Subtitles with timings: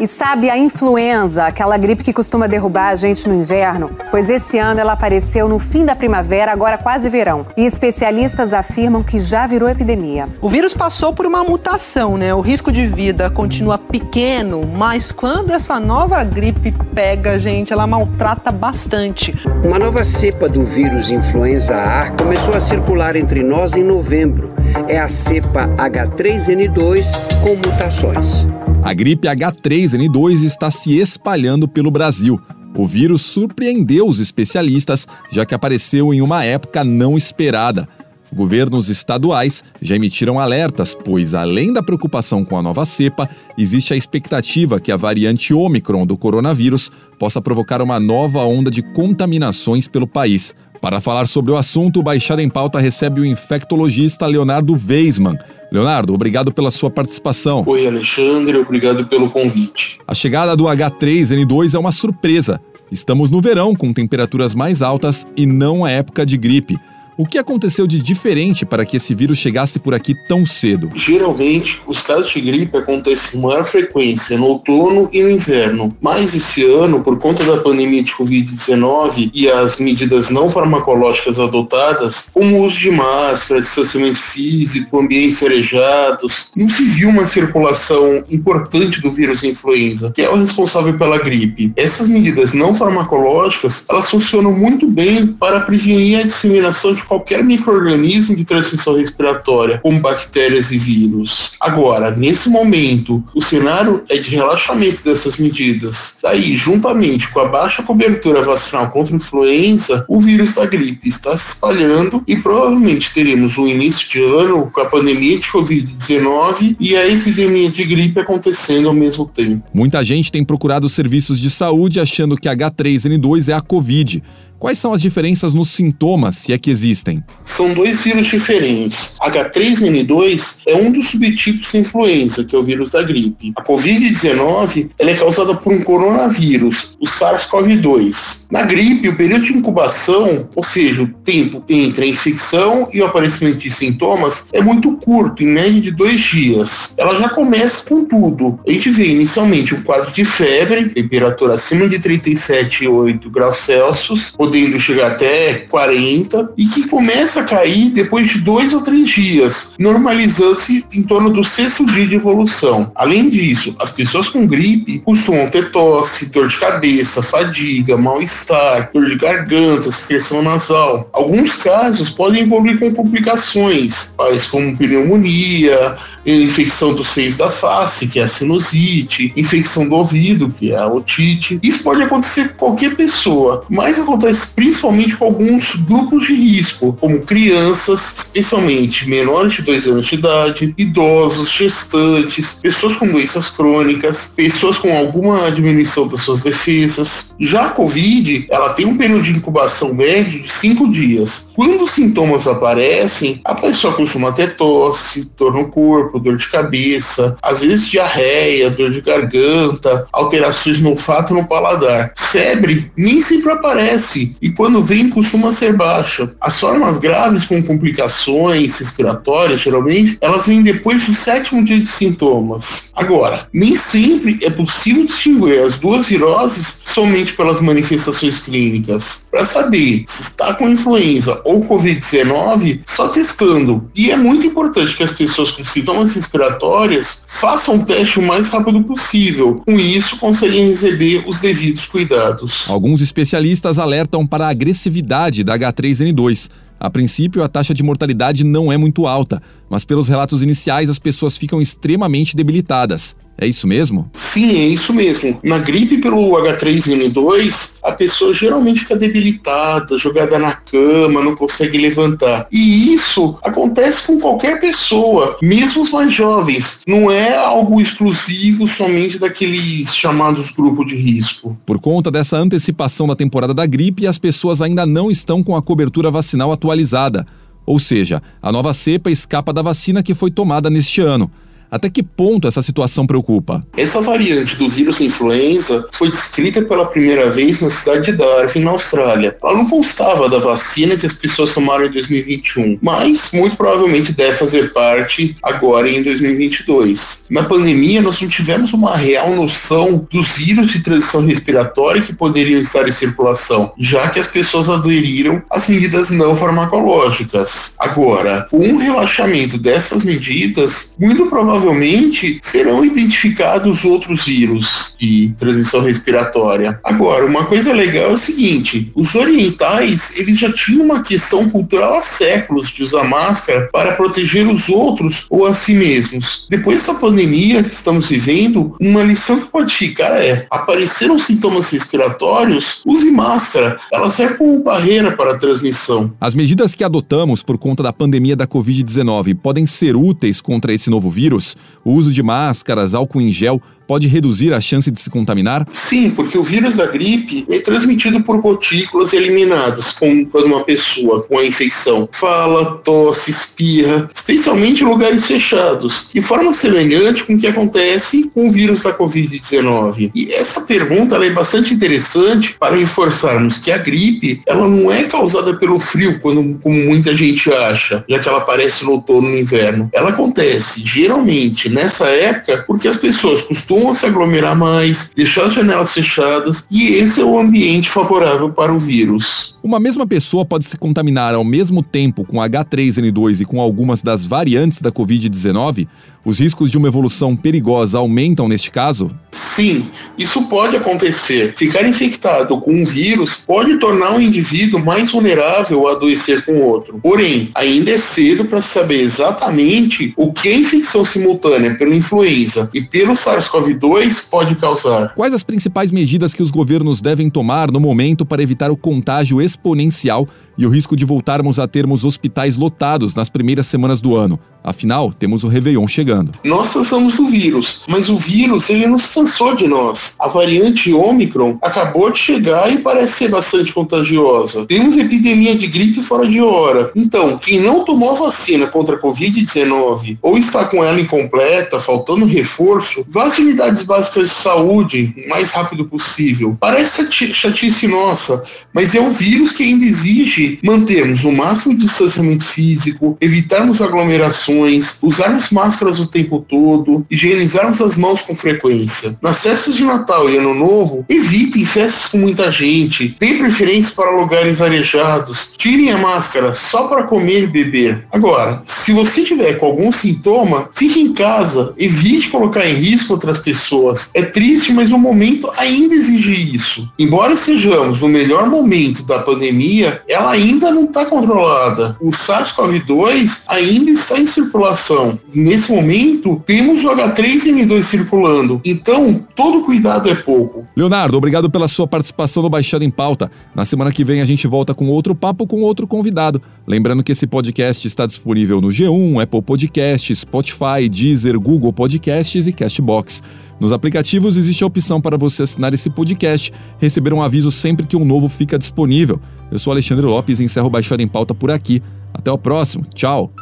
[0.00, 3.90] E sabe a influenza, aquela gripe que costuma derrubar a gente no inverno?
[4.10, 7.44] Pois esse ano ela apareceu no fim da primavera, agora quase verão.
[7.54, 10.26] E especialistas afirmam que já virou epidemia.
[10.40, 12.32] O vírus passou por uma mutação, né?
[12.32, 18.50] O risco de vida continua pequeno, mas quando essa nova gripe pega, gente, ela maltrata
[18.50, 19.38] bastante.
[19.62, 24.50] Uma nova cepa do vírus influenza A começou a circular entre nós em novembro.
[24.88, 27.04] É a cepa H3N2
[27.42, 28.46] com mutações.
[28.82, 32.40] A gripe H3N2 está se espalhando pelo Brasil.
[32.74, 37.86] O vírus surpreendeu os especialistas, já que apareceu em uma época não esperada.
[38.32, 43.96] Governos estaduais já emitiram alertas, pois, além da preocupação com a nova cepa, existe a
[43.96, 50.06] expectativa que a variante Ômicron do coronavírus possa provocar uma nova onda de contaminações pelo
[50.06, 50.54] país.
[50.80, 55.38] Para falar sobre o assunto, o Baixada em Pauta recebe o infectologista Leonardo Weisman.
[55.70, 57.62] Leonardo, obrigado pela sua participação.
[57.66, 59.98] Oi, Alexandre, obrigado pelo convite.
[60.06, 62.60] A chegada do H3N2 é uma surpresa.
[62.90, 66.78] Estamos no verão com temperaturas mais altas e não a época de gripe.
[67.20, 70.90] O que aconteceu de diferente para que esse vírus chegasse por aqui tão cedo?
[70.94, 76.34] Geralmente, os casos de gripe acontecem com maior frequência no outono e no inverno, mas
[76.34, 82.56] esse ano, por conta da pandemia de Covid-19 e as medidas não farmacológicas adotadas, como
[82.56, 89.12] o uso de máscara, distanciamento físico, ambientes arejados, não se viu uma circulação importante do
[89.12, 91.70] vírus influenza, que é o responsável pela gripe.
[91.76, 98.36] Essas medidas não farmacológicas, elas funcionam muito bem para prevenir a disseminação de qualquer microorganismo
[98.36, 101.56] de transmissão respiratória, como bactérias e vírus.
[101.60, 106.18] Agora, nesse momento, o cenário é de relaxamento dessas medidas.
[106.22, 111.48] Daí, juntamente com a baixa cobertura vacinal contra influenza, o vírus da gripe está se
[111.48, 117.08] espalhando e provavelmente teremos um início de ano com a pandemia de Covid-19 e a
[117.08, 119.64] epidemia de gripe acontecendo ao mesmo tempo.
[119.74, 124.22] Muita gente tem procurado os serviços de saúde achando que H3N2 é a Covid.
[124.60, 127.24] Quais são as diferenças nos sintomas, se é que existem?
[127.42, 129.16] São dois vírus diferentes.
[129.18, 133.54] H3N2 é um dos subtipos da influenza, que é o vírus da gripe.
[133.56, 138.39] A Covid-19 ela é causada por um coronavírus, o SARS-CoV-2.
[138.50, 143.06] Na gripe, o período de incubação, ou seja, o tempo entre a infecção e o
[143.06, 146.94] aparecimento de sintomas, é muito curto, em média de dois dias.
[146.98, 148.58] Ela já começa com tudo.
[148.66, 154.80] A gente vê inicialmente um quadro de febre, temperatura acima de 37,8 graus Celsius, podendo
[154.80, 160.84] chegar até 40, e que começa a cair depois de dois ou três dias, normalizando-se
[160.92, 162.90] em torno do sexto dia de evolução.
[162.96, 169.06] Além disso, as pessoas com gripe costumam ter tosse, dor de cabeça, fadiga, mal-estar, dor
[169.06, 171.08] de garganta, secreção nasal.
[171.12, 175.96] Alguns casos podem evoluir com complicações, tais como pneumonia,
[176.26, 180.86] infecção dos seios da face, que é a sinusite, infecção do ouvido, que é a
[180.86, 181.58] otite.
[181.62, 187.22] Isso pode acontecer com qualquer pessoa, mas acontece principalmente com alguns grupos de risco, como
[187.22, 194.76] crianças, especialmente menores de 2 anos de idade, idosos, gestantes, pessoas com doenças crônicas, pessoas
[194.76, 197.34] com alguma diminuição das suas defesas.
[197.38, 201.52] Já a Covid, ela tem um período de incubação médio de 5 dias.
[201.54, 207.36] Quando os sintomas aparecem, a pessoa costuma ter tosse, dor no corpo, dor de cabeça,
[207.42, 212.12] às vezes diarreia, dor de garganta, alterações no olfato e no paladar.
[212.16, 216.32] Febre nem sempre aparece e quando vem costuma ser baixa.
[216.40, 222.90] As formas graves com complicações respiratórias, geralmente, elas vêm depois do sétimo dia de sintomas.
[222.94, 229.28] Agora, nem sempre é possível distinguir as duas viroses somente pelas manifestações clínicas.
[229.30, 233.90] Para saber se está com influenza ou Covid-19, só testando.
[233.96, 238.48] E é muito importante que as pessoas com sintomas respiratórias façam o teste o mais
[238.48, 239.62] rápido possível.
[239.66, 242.64] Com isso, conseguem receber os devidos cuidados.
[242.68, 246.48] Alguns especialistas alertam para a agressividade da H3N2.
[246.78, 250.98] A princípio, a taxa de mortalidade não é muito alta, mas pelos relatos iniciais as
[250.98, 253.14] pessoas ficam extremamente debilitadas.
[253.40, 254.10] É isso mesmo?
[254.12, 255.40] Sim, é isso mesmo.
[255.42, 262.46] Na gripe pelo H3N2, a pessoa geralmente fica debilitada, jogada na cama, não consegue levantar.
[262.52, 266.82] E isso acontece com qualquer pessoa, mesmo os mais jovens.
[266.86, 271.58] Não é algo exclusivo somente daqueles chamados grupos de risco.
[271.64, 275.62] Por conta dessa antecipação da temporada da gripe, as pessoas ainda não estão com a
[275.62, 277.26] cobertura vacinal atualizada.
[277.64, 281.30] Ou seja, a nova cepa escapa da vacina que foi tomada neste ano.
[281.70, 283.64] Até que ponto essa situação preocupa?
[283.76, 288.72] Essa variante do vírus influenza foi descrita pela primeira vez na cidade de Darwin, na
[288.72, 289.36] Austrália.
[289.40, 294.36] Ela não constava da vacina que as pessoas tomaram em 2021, mas muito provavelmente deve
[294.36, 297.26] fazer parte agora em 2022.
[297.30, 302.60] Na pandemia, nós não tivemos uma real noção dos vírus de transição respiratória que poderiam
[302.60, 307.74] estar em circulação, já que as pessoas aderiram às medidas não farmacológicas.
[307.78, 315.80] Agora, com um relaxamento dessas medidas, muito provavelmente provavelmente serão identificados outros vírus de transmissão
[315.82, 316.80] respiratória.
[316.82, 321.98] Agora, uma coisa legal é o seguinte: os orientais eles já tinham uma questão cultural
[321.98, 326.46] há séculos de usar máscara para proteger os outros ou a si mesmos.
[326.48, 332.80] Depois dessa pandemia que estamos vivendo, uma lição que pode ficar é: apareceram sintomas respiratórios,
[332.86, 333.78] use máscara.
[333.92, 336.12] Ela serve como barreira para a transmissão.
[336.20, 340.88] As medidas que adotamos por conta da pandemia da Covid-19 podem ser úteis contra esse
[340.88, 341.49] novo vírus?
[341.84, 343.60] O uso de máscaras, álcool em gel
[343.90, 345.66] pode reduzir a chance de se contaminar?
[345.68, 351.36] Sim, porque o vírus da gripe é transmitido por gotículas eliminadas quando uma pessoa com
[351.36, 357.48] a infecção fala, tosse, espirra, especialmente em lugares fechados, de forma semelhante com o que
[357.48, 360.12] acontece com o vírus da Covid-19.
[360.14, 365.56] E essa pergunta é bastante interessante para reforçarmos que a gripe ela não é causada
[365.56, 369.38] pelo frio, quando, como muita gente acha, já que ela aparece no outono e no
[369.38, 369.90] inverno.
[369.92, 375.54] Ela acontece geralmente nessa época porque as pessoas costumam costumam se aglomerar mais, deixar as
[375.54, 379.56] janelas fechadas, e esse é o ambiente favorável para o vírus.
[379.62, 384.24] Uma mesma pessoa pode se contaminar ao mesmo tempo com H3N2 e com algumas das
[384.24, 385.86] variantes da Covid-19?
[386.24, 389.10] Os riscos de uma evolução perigosa aumentam neste caso?
[389.32, 389.86] Sim,
[390.18, 391.54] isso pode acontecer.
[391.56, 396.98] Ficar infectado com um vírus pode tornar um indivíduo mais vulnerável a adoecer com outro.
[397.02, 402.82] Porém, ainda é cedo para saber exatamente o que a infecção simultânea pela influenza e
[402.82, 405.14] pelo SARS-CoV-2 pode causar.
[405.14, 409.40] Quais as principais medidas que os governos devem tomar no momento para evitar o contágio
[409.50, 410.28] exponencial
[410.60, 414.38] e o risco de voltarmos a termos hospitais lotados nas primeiras semanas do ano?
[414.62, 416.34] Afinal, temos o Réveillon chegando.
[416.44, 420.16] Nós cansamos do vírus, mas o vírus ele não se cansou de nós.
[420.20, 424.66] A variante Omicron acabou de chegar e parece ser bastante contagiosa.
[424.66, 426.92] Temos epidemia de gripe fora de hora.
[426.94, 432.26] Então, quem não tomou a vacina contra a Covid-19 ou está com ela incompleta, faltando
[432.26, 436.54] reforço, vá às unidades básicas de saúde o mais rápido possível.
[436.60, 442.44] Parece chatice nossa, mas é o vírus que ainda exige mantermos o máximo de distanciamento
[442.44, 449.16] físico, evitarmos aglomerações usarmos máscaras o tempo todo, higienizarmos as mãos com frequência.
[449.20, 454.10] Nas festas de Natal e Ano Novo, evitem festas com muita gente, deem preferência para
[454.10, 458.06] lugares arejados, tirem a máscara só para comer e beber.
[458.12, 463.38] Agora, se você tiver com algum sintoma, fique em casa, evite colocar em risco outras
[463.38, 464.10] pessoas.
[464.14, 466.90] É triste, mas o momento ainda exige isso.
[466.98, 471.96] Embora estejamos no melhor momento da pandemia, ela ainda não está controlada.
[472.00, 475.18] O SARS-CoV-2 ainda está em circulação.
[475.34, 478.60] Nesse momento, temos o H3N2 circulando.
[478.64, 480.66] Então, todo cuidado é pouco.
[480.74, 483.30] Leonardo, obrigado pela sua participação no Baixada em Pauta.
[483.54, 486.40] Na semana que vem a gente volta com outro papo com outro convidado.
[486.66, 492.52] Lembrando que esse podcast está disponível no G1, Apple Podcasts, Spotify, Deezer, Google Podcasts e
[492.52, 493.22] Castbox.
[493.58, 497.96] Nos aplicativos existe a opção para você assinar esse podcast, receber um aviso sempre que
[497.96, 499.20] um novo fica disponível.
[499.50, 501.82] Eu sou Alexandre Lopes e encerro Baixada em Pauta por aqui.
[502.12, 502.84] Até o próximo.
[502.94, 503.32] Tchau.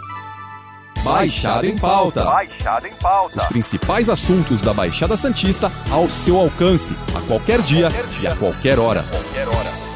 [1.04, 2.24] Baixada em Pauta.
[2.24, 3.36] Baixada em Pauta.
[3.36, 8.22] Os principais assuntos da Baixada Santista ao seu alcance, a qualquer dia, qualquer dia.
[8.22, 9.04] e a qualquer hora.
[9.04, 9.87] Qualquer hora.